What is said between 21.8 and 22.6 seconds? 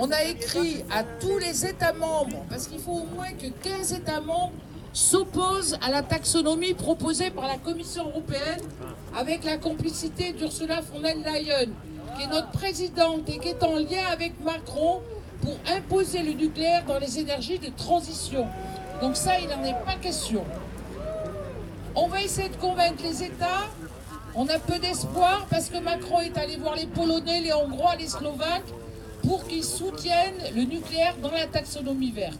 On va essayer de